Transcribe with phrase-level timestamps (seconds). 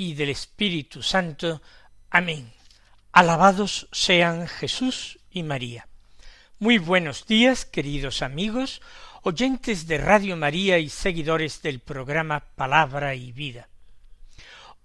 [0.00, 1.60] y del Espíritu Santo.
[2.08, 2.50] Amén.
[3.12, 5.88] Alabados sean Jesús y María.
[6.58, 8.80] Muy buenos días, queridos amigos,
[9.24, 13.68] oyentes de Radio María y seguidores del programa Palabra y Vida.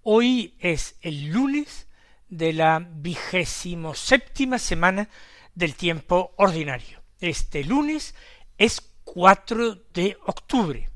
[0.04, 1.88] Hoy es el lunes
[2.28, 5.08] de la vigésimo séptima semana
[5.54, 7.02] del tiempo ordinario.
[7.22, 8.16] Este lunes
[8.58, 10.90] es 4 de octubre.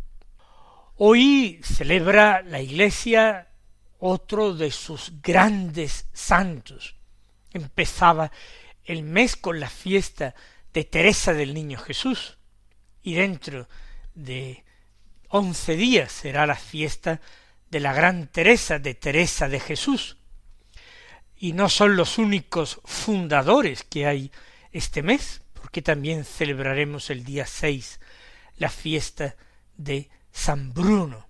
[0.98, 3.49] Hoy celebra la Iglesia
[4.00, 6.96] otro de sus grandes santos.
[7.52, 8.32] Empezaba
[8.84, 10.34] el mes con la fiesta
[10.74, 12.38] de Teresa del Niño Jesús
[13.02, 13.68] y dentro
[14.16, 14.64] de
[15.30, 17.22] once días será la fiesta
[17.70, 20.18] de la gran Teresa de Teresa de Jesús.
[21.38, 24.32] Y no son los únicos fundadores que hay
[24.72, 28.00] este mes, porque también celebraremos el día seis
[28.58, 29.36] la fiesta
[29.78, 31.29] de San Bruno,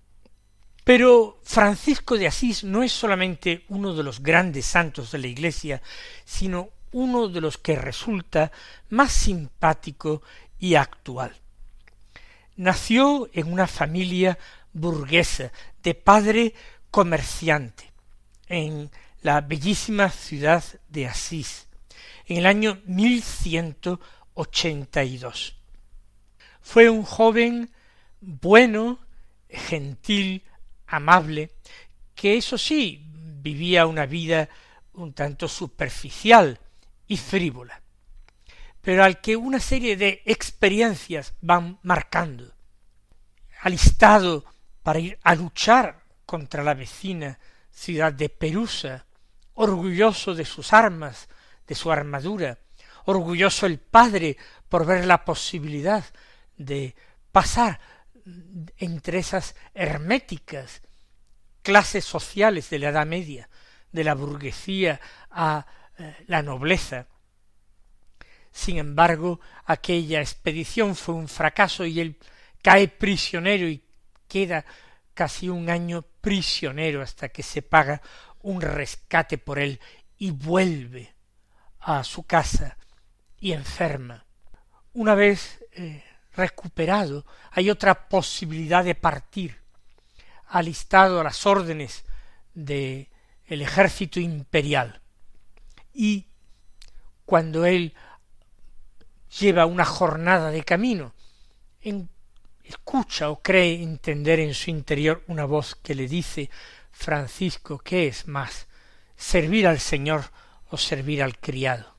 [0.89, 5.83] pero Francisco de Asís no es solamente uno de los grandes santos de la Iglesia,
[6.25, 8.51] sino uno de los que resulta
[8.89, 10.23] más simpático
[10.57, 11.35] y actual.
[12.55, 14.39] Nació en una familia
[14.73, 15.51] burguesa
[15.83, 16.55] de padre
[16.89, 17.91] comerciante
[18.47, 18.89] en
[19.21, 21.67] la bellísima ciudad de Asís
[22.25, 25.55] en el año 1182.
[26.63, 27.69] Fue un joven
[28.21, 28.97] bueno,
[29.49, 30.41] gentil,
[30.89, 31.51] amable,
[32.15, 33.05] que eso sí
[33.41, 34.49] vivía una vida
[34.93, 36.59] un tanto superficial
[37.07, 37.81] y frívola,
[38.81, 42.53] pero al que una serie de experiencias van marcando,
[43.61, 44.45] alistado
[44.83, 47.39] para ir a luchar contra la vecina
[47.71, 49.05] ciudad de Perusa,
[49.53, 51.27] orgulloso de sus armas,
[51.67, 52.57] de su armadura,
[53.05, 56.03] orgulloso el padre por ver la posibilidad
[56.57, 56.95] de
[57.31, 57.79] pasar
[58.77, 60.81] entre esas herméticas
[61.61, 63.49] clases sociales de la Edad Media,
[63.91, 65.65] de la burguesía a
[65.97, 67.07] eh, la nobleza.
[68.51, 72.17] Sin embargo, aquella expedición fue un fracaso y él
[72.61, 73.83] cae prisionero y
[74.27, 74.65] queda
[75.13, 78.01] casi un año prisionero hasta que se paga
[78.41, 79.79] un rescate por él
[80.17, 81.13] y vuelve
[81.79, 82.77] a su casa
[83.39, 84.25] y enferma.
[84.93, 86.03] Una vez eh,
[86.39, 89.59] recuperado, hay otra posibilidad de partir,
[90.47, 92.05] alistado a las órdenes
[92.53, 93.09] de
[93.45, 95.01] el ejército imperial.
[95.93, 96.27] Y
[97.25, 97.93] cuando él
[99.39, 101.13] lleva una jornada de camino,
[102.63, 106.49] escucha o cree entender en su interior una voz que le dice
[106.91, 108.67] Francisco, ¿qué es más?
[109.19, 110.31] servir al Señor
[110.71, 111.93] o servir al criado.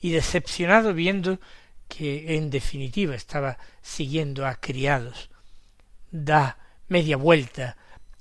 [0.00, 1.40] Y decepcionado viendo
[1.96, 5.30] que en definitiva estaba siguiendo a criados,
[6.10, 7.76] da media vuelta,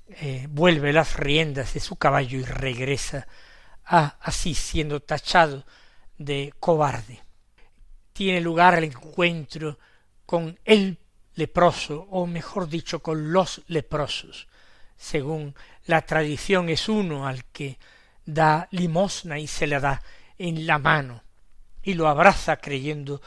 [0.07, 3.27] eh, vuelve las riendas de su caballo y regresa
[3.85, 5.65] a así siendo tachado
[6.19, 7.21] de cobarde.
[8.13, 9.79] Tiene lugar el encuentro
[10.25, 10.99] con el
[11.33, 14.47] leproso, o mejor dicho, con los leprosos.
[14.95, 15.55] Según
[15.87, 17.79] la tradición es uno al que
[18.23, 20.01] da limosna y se le da
[20.37, 21.23] en la mano,
[21.81, 23.21] y lo abraza creyendo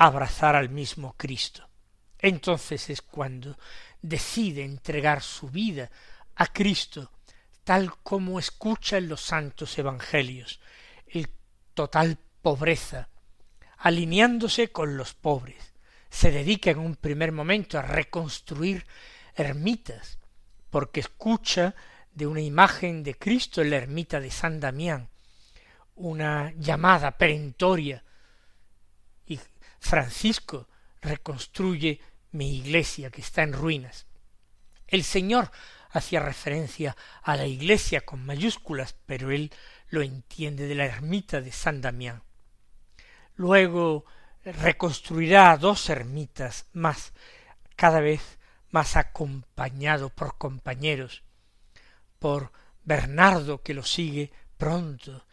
[0.00, 1.68] abrazar al mismo Cristo.
[2.18, 3.58] Entonces es cuando
[4.00, 5.90] decide entregar su vida
[6.36, 7.12] a Cristo,
[7.64, 10.58] tal como escucha en los santos evangelios,
[11.06, 11.28] el
[11.74, 13.10] total pobreza,
[13.76, 15.74] alineándose con los pobres.
[16.08, 18.86] Se dedica en un primer momento a reconstruir
[19.34, 20.18] ermitas,
[20.70, 21.74] porque escucha
[22.10, 25.10] de una imagen de Cristo en la ermita de San Damián,
[25.94, 28.02] una llamada perentoria
[29.80, 30.68] Francisco
[31.00, 32.00] reconstruye
[32.32, 34.06] mi iglesia que está en ruinas.
[34.86, 35.50] El Señor
[35.90, 39.52] hacía referencia a la iglesia con mayúsculas, pero él
[39.88, 42.22] lo entiende de la ermita de San Damián.
[43.34, 44.04] Luego
[44.44, 47.12] reconstruirá dos ermitas más,
[47.76, 48.38] cada vez
[48.70, 51.22] más acompañado por compañeros,
[52.18, 52.52] por
[52.84, 55.24] Bernardo que lo sigue pronto,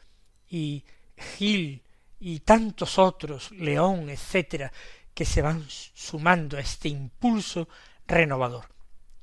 [0.49, 0.85] y
[1.17, 1.83] Gil
[2.19, 4.71] y tantos otros, León, etcétera,
[5.13, 7.67] que se van sumando a este impulso
[8.05, 8.65] renovador.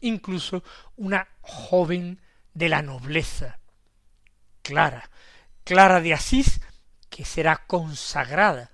[0.00, 0.62] Incluso
[0.96, 2.20] una joven
[2.52, 3.58] de la nobleza,
[4.62, 5.10] Clara,
[5.64, 6.60] Clara de Asís,
[7.08, 8.70] que será consagrada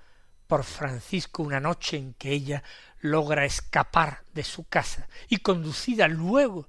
[0.46, 2.62] por Francisco una noche en que ella
[3.00, 6.68] logra escapar de su casa y conducida luego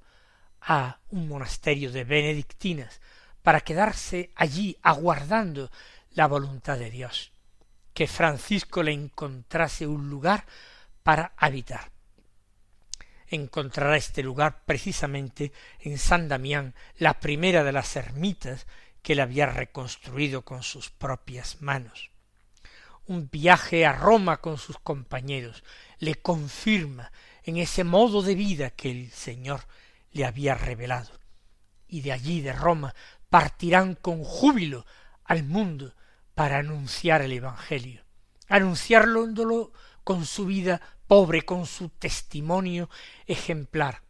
[0.61, 3.01] a un monasterio de benedictinas
[3.41, 5.71] para quedarse allí aguardando
[6.11, 7.30] la voluntad de Dios,
[7.93, 10.45] que Francisco le encontrase un lugar
[11.03, 11.91] para habitar.
[13.27, 18.67] Encontrará este lugar precisamente en San Damián, la primera de las ermitas
[19.01, 22.11] que él había reconstruido con sus propias manos.
[23.07, 25.63] Un viaje a Roma con sus compañeros
[25.99, 27.11] le confirma
[27.43, 29.61] en ese modo de vida que el Señor
[30.11, 31.11] le había revelado.
[31.87, 32.93] Y de allí, de Roma,
[33.29, 34.85] partirán con júbilo
[35.23, 35.93] al mundo
[36.41, 38.03] para anunciar el Evangelio,
[38.47, 39.71] anunciarlo
[40.03, 42.89] con su vida pobre, con su testimonio
[43.27, 44.01] ejemplar,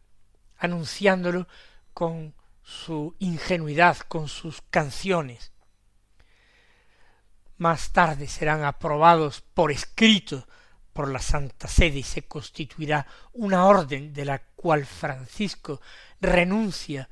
[0.56, 1.46] anunciándolo
[1.92, 5.52] con su ingenuidad, con sus canciones.
[7.58, 10.48] Más tarde serán aprobados por escrito
[10.94, 15.82] por la Santa Sede y se constituirá una orden de la cual Francisco
[16.18, 17.10] renuncia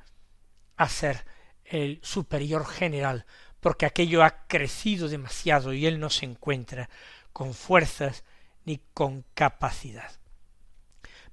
[0.79, 1.27] a ser
[1.63, 3.27] el superior general,
[3.61, 6.89] porque aquello ha crecido demasiado y él no se encuentra
[7.33, 8.25] con fuerzas
[8.65, 10.11] ni con capacidad.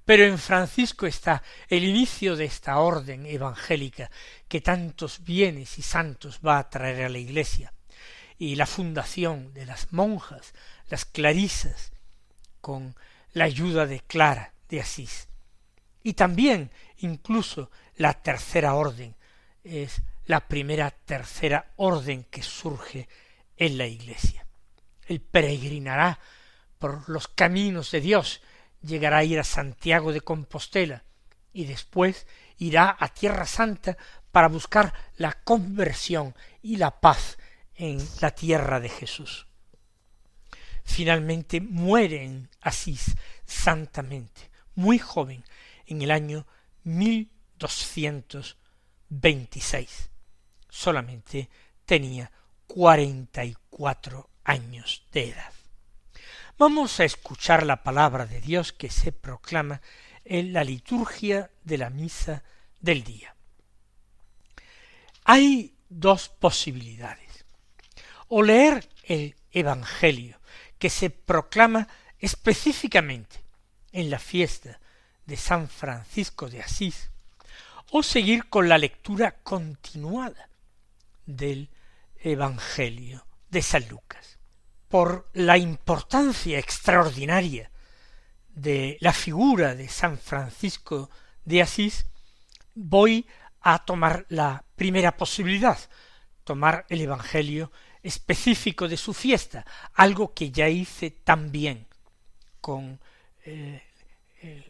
[0.04, 4.10] Pero en Francisco está el inicio de esta orden evangélica
[4.48, 7.74] que tantos bienes y santos va a traer a la Iglesia,
[8.38, 10.54] y la fundación de las monjas,
[10.88, 11.92] las clarisas,
[12.60, 12.94] con
[13.32, 15.28] la ayuda de Clara de Asís.
[16.02, 19.14] Y también incluso la tercera orden
[19.64, 23.08] es la primera tercera orden que surge
[23.56, 24.46] en la Iglesia.
[25.06, 26.20] Él peregrinará
[26.78, 28.42] por los caminos de Dios,
[28.82, 31.02] llegará a ir a Santiago de Compostela
[31.52, 32.26] y después
[32.58, 33.96] irá a Tierra Santa
[34.30, 37.38] para buscar la conversión y la paz
[37.74, 39.46] en la tierra de Jesús.
[40.84, 43.16] Finalmente muere en Asís
[43.46, 45.42] santamente, muy joven,
[45.86, 46.46] en el año
[46.84, 48.58] mil doscientos
[49.08, 50.10] veintiséis.
[50.68, 51.48] Solamente
[51.84, 52.30] tenía
[52.66, 55.52] cuarenta y cuatro años de edad.
[56.58, 59.80] Vamos a escuchar la palabra de Dios que se proclama
[60.24, 62.42] en la liturgia de la misa
[62.80, 63.34] del día.
[65.24, 67.44] Hay dos posibilidades.
[68.28, 70.38] O leer el Evangelio
[70.78, 71.88] que se proclama
[72.18, 73.40] específicamente
[73.92, 74.80] en la fiesta
[75.24, 77.10] de San Francisco de Asís,
[77.90, 80.48] o seguir con la lectura continuada
[81.28, 81.70] del
[82.16, 84.38] Evangelio de San Lucas.
[84.88, 87.70] Por la importancia extraordinaria
[88.48, 91.10] de la figura de San Francisco
[91.44, 92.06] de Asís,
[92.74, 93.26] voy
[93.60, 95.78] a tomar la primera posibilidad,
[96.44, 97.70] tomar el Evangelio
[98.02, 101.86] específico de su fiesta, algo que ya hice también
[102.60, 103.00] con
[103.44, 103.82] eh,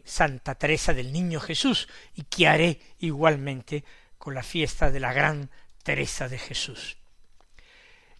[0.03, 3.85] Santa Teresa del Niño Jesús y que haré igualmente
[4.17, 5.49] con la fiesta de la gran
[5.83, 6.97] Teresa de Jesús.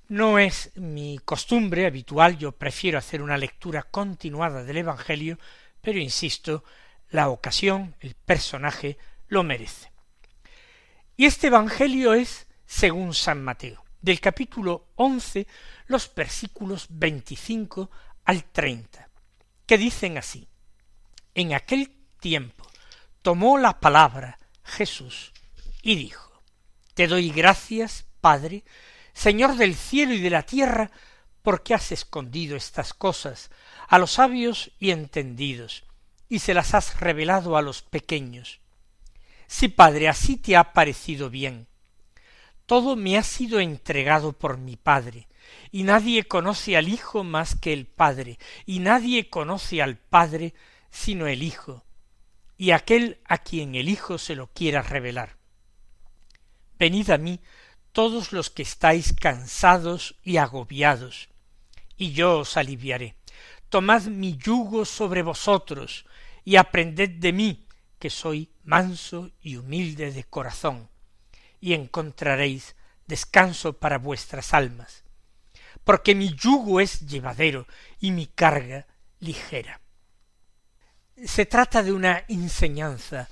[0.08, 5.38] No es mi costumbre habitual, yo prefiero hacer una lectura continuada del Evangelio,
[5.82, 6.64] pero insisto,
[7.12, 8.98] la ocasión, el personaje,
[9.28, 9.92] lo merece.
[11.16, 15.48] Y este Evangelio es según San Mateo, del capítulo once,
[15.88, 17.90] los versículos veinticinco
[18.26, 19.10] al treinta,
[19.66, 20.48] que dicen así,
[21.34, 22.66] En aquel tiempo
[23.22, 25.34] tomó la palabra Jesús
[25.82, 26.29] y dijo,
[27.00, 28.66] Te doy gracias, Padre,
[29.14, 30.92] Señor del cielo y de la tierra,
[31.44, 33.52] ¿por qué has escondido estas cosas
[33.88, 35.86] a los sabios y entendidos,
[36.28, 38.60] y se las has revelado a los pequeños?
[39.48, 41.68] Si, Padre, así te ha parecido bien.
[42.66, 45.30] Todo me ha sido entregado por mi Padre,
[45.72, 50.54] y nadie conoce al Hijo más que el Padre, y nadie conoce al Padre
[50.92, 51.86] sino el Hijo,
[52.58, 55.39] y aquel a quien el Hijo se lo quiera revelar.
[56.80, 57.42] Venid a mí
[57.92, 61.28] todos los que estáis cansados y agobiados,
[61.98, 63.16] y yo os aliviaré.
[63.68, 66.06] Tomad mi yugo sobre vosotros,
[66.46, 67.68] y aprended de mí,
[68.00, 70.90] que soy manso y humilde de corazón,
[71.60, 75.04] y encontraréis descanso para vuestras almas,
[75.84, 77.68] porque mi yugo es llevadero
[78.00, 78.88] y mi carga
[79.20, 79.82] ligera.
[81.26, 83.28] Se trata de una enseñanza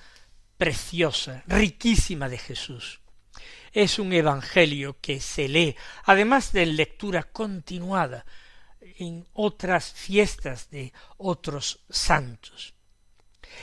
[0.58, 3.00] preciosa, riquísima de Jesús
[3.78, 8.26] es un evangelio que se lee, además de lectura continuada
[8.98, 12.74] en otras fiestas de otros santos.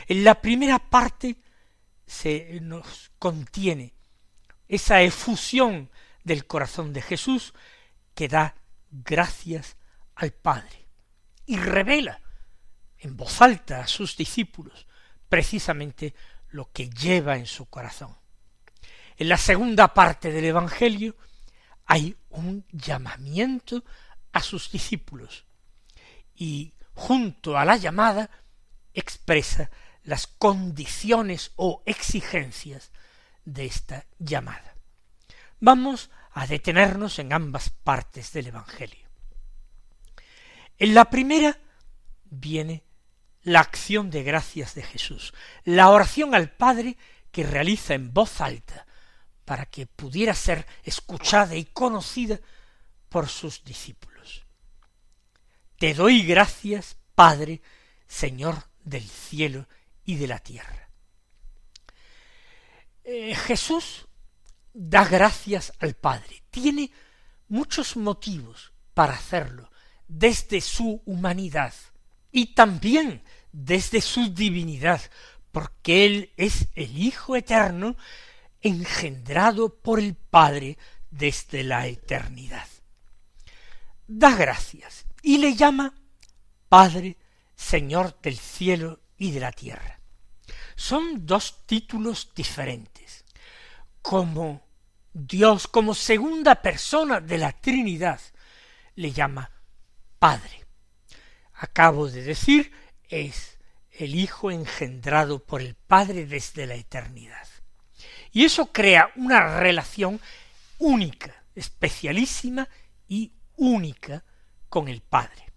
[0.07, 1.39] En la primera parte
[2.07, 3.93] se nos contiene
[4.69, 5.91] esa efusión
[6.23, 7.53] del corazón de Jesús
[8.15, 8.55] que da
[8.93, 9.77] gracias
[10.15, 10.87] al Padre
[11.45, 12.21] y revela
[12.99, 14.87] en voz alta a sus discípulos
[15.29, 16.15] precisamente
[16.51, 18.17] lo que lleva en su corazón.
[19.17, 21.15] En la segunda parte del Evangelio
[21.87, 23.85] hay un llamamiento
[24.33, 25.45] a sus discípulos
[26.35, 28.29] y junto a la llamada
[28.93, 29.71] expresa
[30.03, 32.91] las condiciones o exigencias
[33.45, 34.75] de esta llamada.
[35.61, 39.07] Vamos a detenernos en ambas partes del Evangelio.
[40.77, 41.57] En la primera
[42.25, 42.83] viene
[43.43, 46.97] la acción de gracias de Jesús, la oración al Padre
[47.31, 48.87] que realiza en voz alta
[49.45, 52.41] para que pudiera ser escuchada y conocida
[53.09, 54.45] por sus discípulos.
[55.79, 57.61] Te doy gracias, Padre,
[58.07, 59.67] Señor del cielo
[60.05, 60.89] y de la tierra.
[63.05, 64.07] Eh, Jesús
[64.73, 66.43] da gracias al Padre.
[66.51, 66.91] Tiene
[67.49, 69.71] muchos motivos para hacerlo,
[70.09, 71.75] desde su humanidad
[72.31, 73.23] y también
[73.53, 75.01] desde su divinidad,
[75.53, 77.97] porque Él es el Hijo eterno
[78.65, 80.79] engendrado por el Padre
[81.11, 82.67] desde la eternidad.
[84.07, 85.95] Da gracias y le llama
[86.69, 87.19] Padre,
[87.55, 90.01] Señor del cielo y de la tierra.
[90.75, 93.25] Son dos títulos diferentes.
[94.03, 94.67] Como
[95.13, 98.21] Dios, como segunda persona de la Trinidad,
[98.97, 99.51] le llama
[100.19, 100.67] Padre.
[101.53, 102.73] Acabo de decir,
[103.09, 103.59] es
[103.91, 107.47] el Hijo engendrado por el Padre desde la eternidad.
[108.35, 110.21] Y eso crea una relación
[110.79, 112.69] única, especialísima
[113.07, 114.25] y única
[114.69, 115.53] con el Padre.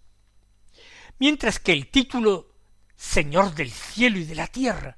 [1.17, 2.53] Mientras que el título
[2.95, 4.95] Señor del cielo y de la tierra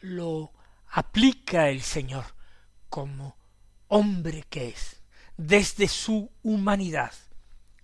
[0.00, 0.52] lo
[0.88, 2.34] aplica el Señor
[2.88, 3.36] como
[3.86, 5.02] hombre que es,
[5.36, 7.12] desde su humanidad,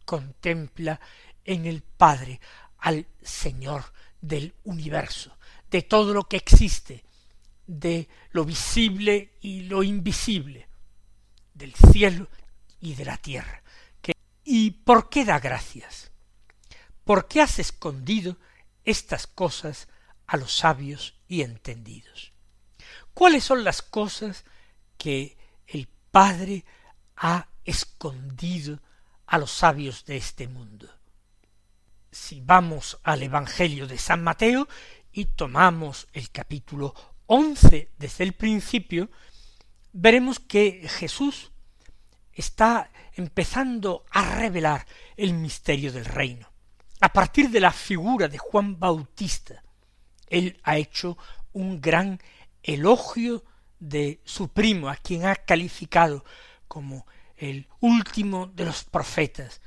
[0.04, 1.00] contempla
[1.44, 2.40] en el Padre
[2.78, 5.38] al Señor del universo,
[5.70, 7.04] de todo lo que existe,
[7.66, 10.68] de lo visible y lo invisible,
[11.54, 12.28] del cielo
[12.80, 13.62] y de la tierra.
[14.48, 16.12] ¿Y por qué da gracias?
[17.02, 18.36] ¿Por qué has escondido
[18.84, 19.88] estas cosas
[20.26, 22.32] a los sabios y entendidos?
[23.12, 24.44] ¿Cuáles son las cosas
[24.98, 26.64] que el Padre
[27.16, 28.80] ha escondido
[29.26, 30.88] a los sabios de este mundo?
[32.12, 34.68] Si vamos al Evangelio de San Mateo
[35.12, 36.94] y tomamos el capítulo
[37.26, 39.10] once desde el principio,
[39.92, 41.50] veremos que Jesús
[42.32, 46.48] está empezando a revelar el misterio del reino.
[47.00, 49.62] A partir de la figura de Juan Bautista,
[50.28, 51.16] él ha hecho
[51.52, 52.20] un gran
[52.62, 53.44] elogio
[53.78, 56.24] de su primo, a quien ha calificado
[56.68, 57.06] como
[57.36, 59.60] el último de los profetas,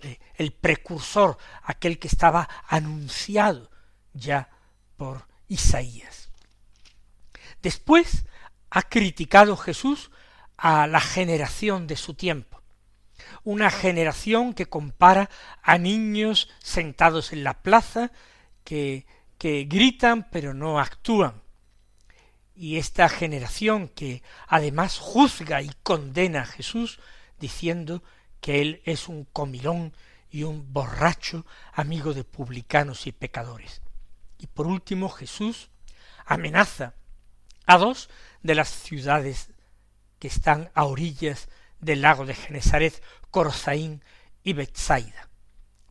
[0.00, 3.70] eh, el precursor, aquel que estaba anunciado
[4.12, 4.48] ya
[4.96, 6.27] por Isaías.
[7.62, 8.26] Después
[8.70, 10.10] ha criticado Jesús
[10.56, 12.62] a la generación de su tiempo,
[13.44, 15.30] una generación que compara
[15.62, 18.12] a niños sentados en la plaza,
[18.64, 19.06] que,
[19.38, 21.42] que gritan pero no actúan,
[22.54, 26.98] y esta generación que además juzga y condena a Jesús
[27.38, 28.02] diciendo
[28.40, 29.94] que él es un comilón
[30.30, 33.80] y un borracho amigo de publicanos y pecadores.
[34.38, 35.70] Y por último Jesús
[36.26, 36.94] amenaza
[37.68, 38.08] a dos
[38.42, 39.50] de las ciudades
[40.18, 41.48] que están a orillas
[41.80, 44.02] del lago de Genesaret, Corozaín
[44.42, 45.28] y Bethsaida,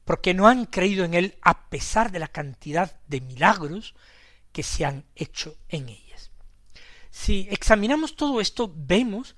[0.03, 3.93] porque no han creído en él a pesar de la cantidad de milagros
[4.51, 6.31] que se han hecho en ellas.
[7.11, 9.35] Si examinamos todo esto, vemos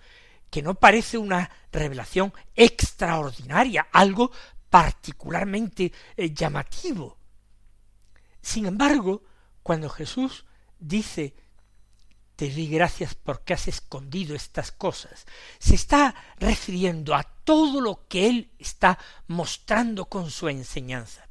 [0.49, 4.31] que no parece una revelación extraordinaria, algo
[4.69, 7.17] particularmente eh, llamativo.
[8.41, 9.23] Sin embargo,
[9.61, 10.45] cuando Jesús
[10.79, 11.35] dice
[12.39, 15.25] te doy gracias porque has escondido estas cosas.
[15.59, 21.27] Se está refiriendo a todo lo que Él está mostrando con su enseñanza.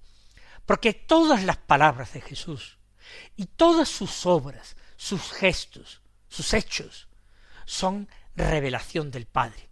[0.67, 2.77] Porque todas las palabras de Jesús
[3.39, 7.09] y todas sus obras, sus gestos, sus hechos,
[7.65, 9.71] son revelación del Padre.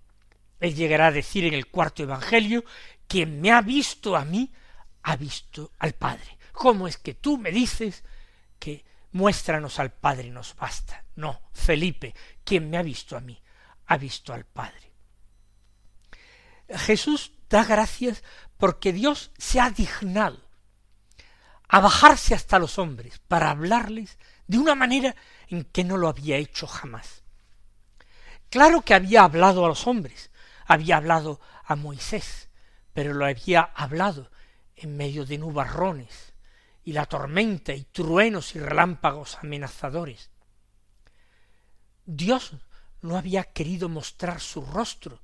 [0.58, 2.64] Él llegará a decir en el cuarto Evangelio,
[3.06, 4.50] quien me ha visto a mí,
[5.02, 6.38] ha visto al Padre.
[6.52, 8.04] ¿Cómo es que tú me dices
[8.58, 11.05] que muéstranos al Padre nos basta.
[11.16, 13.42] No, Felipe, quien me ha visto a mí,
[13.86, 14.92] ha visto al Padre.
[16.68, 18.22] Jesús da gracias
[18.58, 20.40] porque Dios se ha dignado
[21.68, 25.16] a bajarse hasta los hombres para hablarles de una manera
[25.48, 27.22] en que no lo había hecho jamás.
[28.50, 30.30] Claro que había hablado a los hombres,
[30.66, 32.48] había hablado a Moisés,
[32.92, 34.30] pero lo había hablado
[34.76, 36.34] en medio de nubarrones
[36.84, 40.30] y la tormenta y truenos y relámpagos amenazadores.
[42.06, 42.52] Dios
[43.02, 45.20] no había querido mostrar su rostro.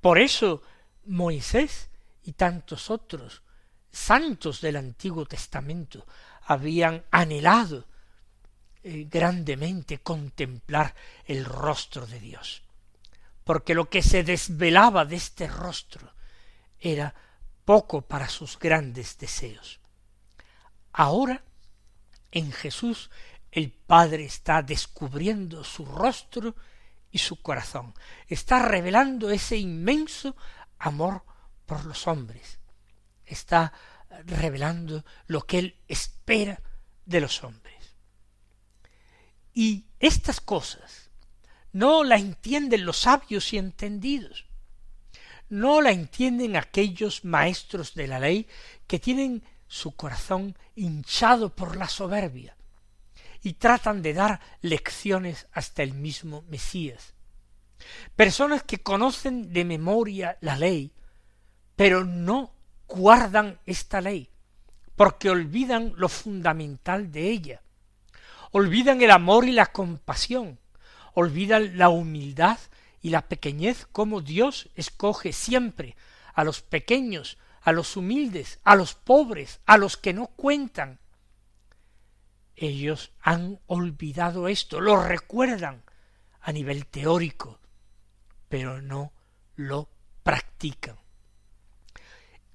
[0.00, 0.62] Por eso
[1.04, 1.90] Moisés
[2.24, 3.42] y tantos otros
[3.90, 6.06] santos del Antiguo Testamento
[6.46, 7.86] habían anhelado
[8.82, 10.94] eh, grandemente contemplar
[11.26, 12.62] el rostro de Dios,
[13.44, 16.12] porque lo que se desvelaba de este rostro
[16.80, 17.14] era
[17.64, 19.78] poco para sus grandes deseos.
[20.92, 21.44] Ahora,
[22.32, 23.10] en Jesús,
[23.52, 26.56] el Padre está descubriendo su rostro
[27.10, 27.94] y su corazón,
[28.26, 30.34] está revelando ese inmenso
[30.78, 31.22] amor
[31.66, 32.58] por los hombres,
[33.26, 33.74] está
[34.24, 36.62] revelando lo que Él espera
[37.04, 37.94] de los hombres.
[39.52, 41.10] Y estas cosas
[41.72, 44.46] no la entienden los sabios y entendidos,
[45.50, 48.48] no la entienden aquellos maestros de la ley
[48.86, 52.56] que tienen su corazón hinchado por la soberbia
[53.42, 57.14] y tratan de dar lecciones hasta el mismo Mesías.
[58.14, 60.92] Personas que conocen de memoria la ley,
[61.74, 62.52] pero no
[62.86, 64.28] guardan esta ley,
[64.94, 67.62] porque olvidan lo fundamental de ella,
[68.52, 70.60] olvidan el amor y la compasión,
[71.14, 72.58] olvidan la humildad
[73.00, 75.96] y la pequeñez como Dios escoge siempre
[76.34, 81.00] a los pequeños, a los humildes, a los pobres, a los que no cuentan.
[82.56, 85.82] Ellos han olvidado esto, lo recuerdan
[86.40, 87.58] a nivel teórico,
[88.48, 89.12] pero no
[89.56, 89.88] lo
[90.22, 90.96] practican.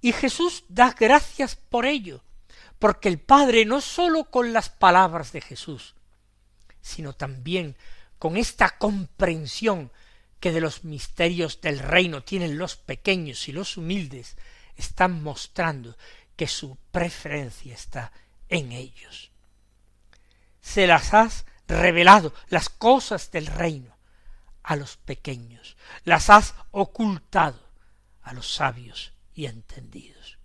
[0.01, 2.23] Y Jesús da gracias por ello,
[2.79, 5.95] porque el Padre no sólo con las palabras de Jesús,
[6.81, 7.75] sino también
[8.19, 9.91] con esta comprensión
[10.39, 14.37] que de los misterios del reino tienen los pequeños y los humildes,
[14.75, 15.97] están mostrando
[16.35, 18.11] que su preferencia está
[18.47, 19.31] en ellos.
[20.67, 23.95] Se las has revelado las cosas del reino
[24.63, 27.57] a los pequeños, las has ocultado
[28.21, 30.37] a los sabios y entendidos.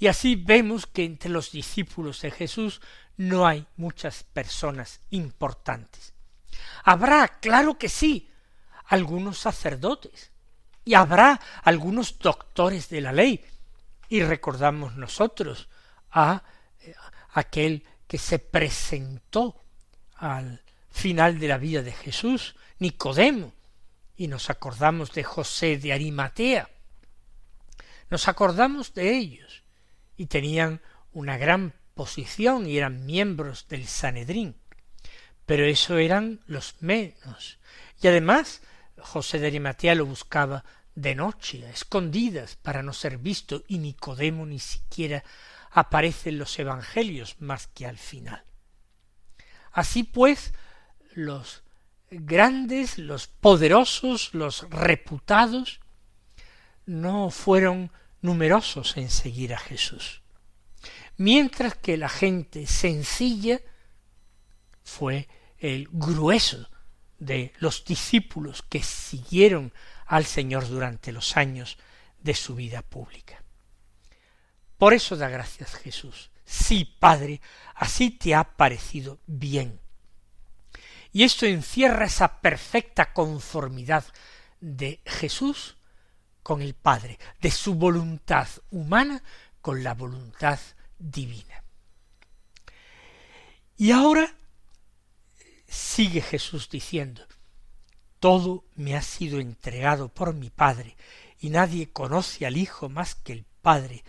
[0.00, 2.80] Y así vemos que entre los discípulos de Jesús
[3.16, 6.14] no hay muchas personas importantes.
[6.82, 8.28] Habrá, claro que sí,
[8.86, 10.32] algunos sacerdotes,
[10.84, 13.44] y habrá algunos doctores de la ley,
[14.08, 15.68] y recordamos nosotros
[16.10, 16.42] a,
[16.80, 16.92] eh,
[17.34, 19.62] aquel que se presentó
[20.16, 23.52] al final de la vida de Jesús, Nicodemo,
[24.16, 26.68] y nos acordamos de José de Arimatea,
[28.10, 29.62] nos acordamos de ellos
[30.16, 30.80] y tenían
[31.12, 34.56] una gran posición y eran miembros del Sanedrín.
[35.46, 37.58] Pero eso eran los menos.
[38.00, 38.62] Y además
[38.98, 44.44] José de Arimatea lo buscaba de noche, a escondidas, para no ser visto, y Nicodemo
[44.46, 45.22] ni siquiera
[45.78, 48.44] aparece en los evangelios más que al final.
[49.72, 50.52] Así pues,
[51.14, 51.62] los
[52.10, 55.80] grandes, los poderosos, los reputados,
[56.86, 57.90] no fueron
[58.22, 60.22] numerosos en seguir a Jesús,
[61.16, 63.60] mientras que la gente sencilla
[64.82, 66.68] fue el grueso
[67.18, 69.72] de los discípulos que siguieron
[70.06, 71.76] al Señor durante los años
[72.20, 73.42] de su vida pública.
[74.78, 76.30] Por eso da gracias Jesús.
[76.44, 77.40] Sí, Padre,
[77.74, 79.80] así te ha parecido bien.
[81.12, 84.04] Y esto encierra esa perfecta conformidad
[84.60, 85.76] de Jesús
[86.42, 89.22] con el Padre, de su voluntad humana
[89.60, 90.58] con la voluntad
[90.98, 91.62] divina.
[93.76, 94.34] Y ahora
[95.68, 97.26] sigue Jesús diciendo,
[98.18, 100.96] todo me ha sido entregado por mi Padre,
[101.40, 104.02] y nadie conoce al Hijo más que el Padre,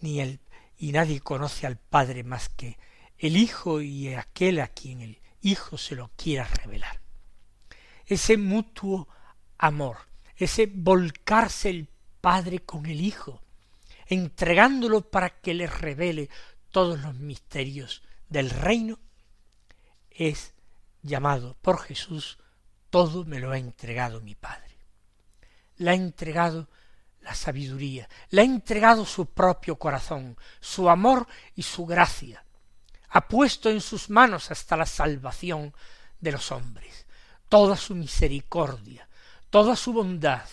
[0.00, 0.40] ni el,
[0.78, 2.78] y nadie conoce al Padre más que
[3.18, 7.00] el Hijo y aquel a quien el Hijo se lo quiera revelar.
[8.06, 9.08] Ese mutuo
[9.58, 9.96] amor
[10.36, 11.88] ese volcarse el
[12.20, 13.40] Padre con el Hijo,
[14.06, 16.28] entregándolo para que le revele
[16.70, 18.98] todos los misterios del reino,
[20.10, 20.54] es
[21.02, 22.38] llamado por Jesús,
[22.90, 24.76] todo me lo ha entregado mi Padre.
[25.76, 26.68] Le ha entregado
[27.26, 32.44] la sabiduría, le ha entregado su propio corazón, su amor y su gracia.
[33.08, 35.74] Ha puesto en sus manos hasta la salvación
[36.20, 37.04] de los hombres,
[37.48, 39.08] toda su misericordia,
[39.50, 40.48] toda su bondad,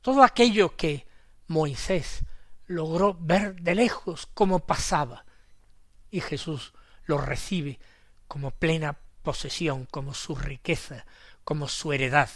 [0.00, 1.06] todo aquello que
[1.48, 2.20] Moisés
[2.64, 5.26] logró ver de lejos como pasaba,
[6.10, 6.72] y Jesús
[7.04, 7.78] lo recibe
[8.26, 11.04] como plena posesión, como su riqueza,
[11.44, 12.30] como su heredad,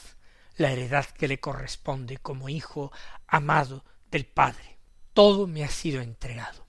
[0.60, 2.92] la heredad que le corresponde como hijo
[3.26, 4.78] amado del Padre.
[5.14, 6.66] Todo me ha sido entregado.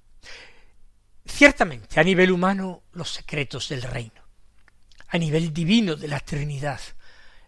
[1.26, 4.22] Ciertamente, a nivel humano, los secretos del reino,
[5.10, 6.80] a nivel divino de la Trinidad,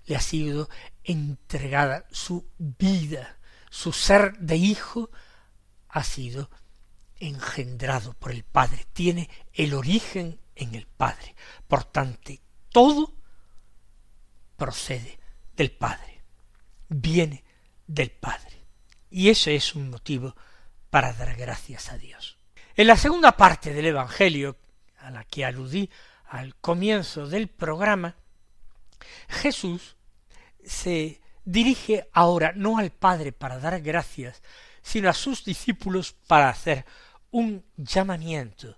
[0.06, 0.69] le ha sido
[1.06, 3.38] entregada su vida,
[3.69, 5.10] su ser de hijo
[5.88, 6.49] ha sido
[7.19, 11.36] engendrado por el Padre, tiene el origen en el Padre.
[11.69, 12.34] Por tanto,
[12.69, 13.13] todo
[14.58, 15.19] procede
[15.56, 16.12] del Padre,
[16.93, 17.43] viene
[17.88, 18.65] del Padre.
[19.10, 20.36] Y ese es un motivo
[20.89, 22.38] para dar gracias a Dios.
[22.75, 24.58] En la segunda parte del Evangelio,
[24.99, 25.89] a la que aludí
[26.25, 28.15] al comienzo del programa,
[29.27, 29.95] Jesús
[30.63, 34.41] se dirige ahora no al Padre para dar gracias,
[34.82, 36.86] sino a sus discípulos para hacer
[37.32, 38.77] un llamamiento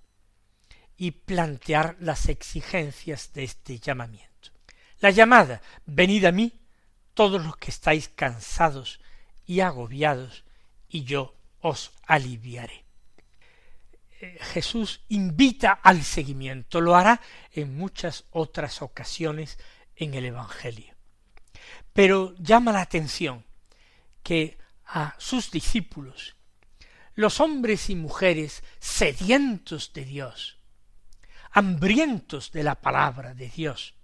[0.98, 4.52] y plantear las exigencias de este llamamiento.
[5.00, 6.54] La llamada, venid a mí,
[7.16, 9.00] todos los que estáis cansados
[9.48, 10.44] y agobiados,
[10.88, 12.86] y yo os aliviaré.
[14.22, 19.58] Eh, Jesús invita al seguimiento, lo hará en muchas otras ocasiones
[19.96, 20.94] en el Evangelio.
[21.94, 23.46] Pero llama la atención
[24.22, 26.36] que a sus discípulos,
[27.16, 30.58] los hombres y mujeres sedientos de Dios,
[31.52, 33.96] hambrientos de la palabra de Dios,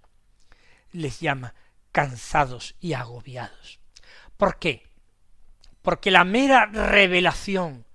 [0.92, 1.54] les llama
[1.92, 3.78] cansados y agobiados.
[4.36, 4.88] ¿Por qué?
[5.82, 7.86] Porque la mera revelación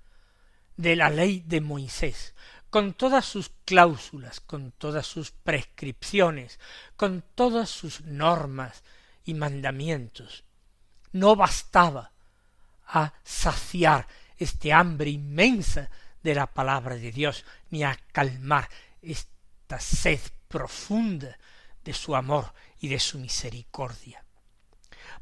[0.78, 2.36] de la ley de Moisés,
[2.70, 6.60] con todas sus cláusulas, con todas sus prescripciones,
[6.96, 8.84] con todas sus normas
[9.26, 10.44] y mandamientos,
[11.12, 12.12] no bastaba
[12.86, 14.08] a saciar
[14.38, 15.90] este hambre inmensa
[16.22, 18.70] de la palabra de Dios, ni a calmar
[19.02, 21.38] esta sed profunda
[21.88, 24.22] de su amor y de su misericordia.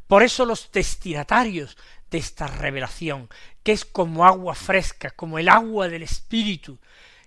[0.08, 1.78] Por eso los destinatarios
[2.10, 3.30] de esta revelación,
[3.62, 6.80] que es como agua fresca, como el agua del Espíritu,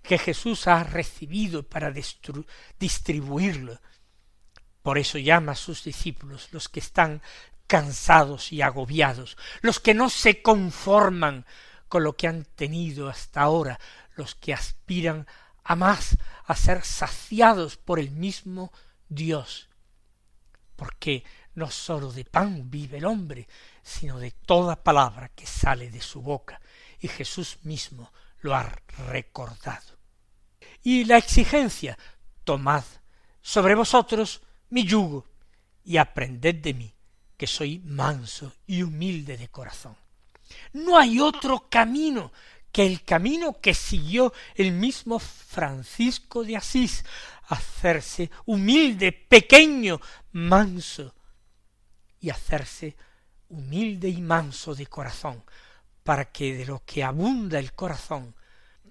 [0.02, 1.92] que Jesús ha recibido para
[2.80, 3.80] distribuirlo.
[4.82, 7.22] Por eso llama a sus discípulos los que están
[7.68, 11.46] cansados y agobiados, los que no se conforman
[11.86, 13.78] con lo que han tenido hasta ahora,
[14.16, 15.28] los que aspiran
[15.62, 18.72] a más, a ser saciados por el mismo
[19.08, 19.68] Dios.
[20.76, 23.48] Porque no sólo de pan vive el hombre,
[23.82, 26.60] sino de toda palabra que sale de su boca,
[27.00, 28.72] y Jesús mismo lo ha
[29.08, 29.98] recordado.
[30.82, 31.98] Y la exigencia,
[32.44, 32.84] tomad
[33.40, 34.40] sobre vosotros
[34.70, 35.26] mi yugo,
[35.84, 36.94] y aprended de mí,
[37.36, 39.96] que soy manso y humilde de corazón.
[40.72, 42.32] No hay otro camino
[42.72, 47.04] que el camino que siguió el mismo Francisco de Asís,
[47.48, 50.00] hacerse humilde, pequeño,
[50.32, 51.14] manso,
[52.20, 52.96] y hacerse
[53.48, 55.42] humilde y manso de corazón,
[56.02, 58.34] para que de lo que abunda el corazón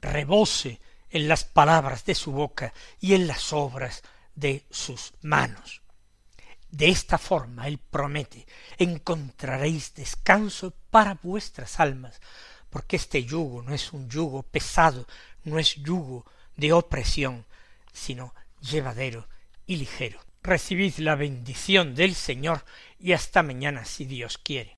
[0.01, 4.03] rebose en las palabras de su boca y en las obras
[4.35, 5.81] de sus manos.
[6.69, 8.45] De esta forma él promete
[8.77, 12.19] encontraréis descanso para vuestras almas,
[12.69, 15.07] porque este yugo no es un yugo pesado,
[15.43, 16.25] no es yugo
[16.55, 17.45] de opresión,
[17.93, 19.27] sino llevadero
[19.65, 20.19] y ligero.
[20.43, 22.63] Recibid la bendición del Señor
[22.99, 24.77] y hasta mañana si Dios quiere.